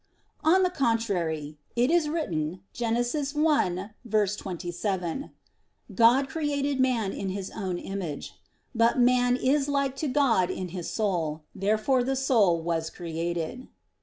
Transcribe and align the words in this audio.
On 0.43 0.63
the 0.63 0.71
contrary, 0.71 1.59
It 1.75 1.91
is 1.91 2.09
written 2.09 2.61
(Gen. 2.73 2.95
1:27): 2.95 5.29
"God 5.93 6.27
created 6.27 6.79
man 6.79 7.11
to 7.11 7.19
His 7.29 7.51
own 7.51 7.77
image." 7.77 8.33
But 8.73 8.97
man 8.97 9.35
is 9.35 9.69
like 9.69 9.95
to 9.97 10.07
God 10.07 10.49
in 10.49 10.69
his 10.69 10.89
soul. 10.89 11.43
Therefore 11.53 12.03
the 12.03 12.15
soul 12.15 12.59
was 12.63 12.89
created. 12.89 13.67